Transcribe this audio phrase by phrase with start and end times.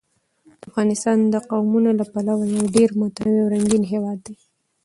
[0.67, 4.35] افغانستان د قومونه له پلوه یو ډېر متنوع او رنګین هېواد دی.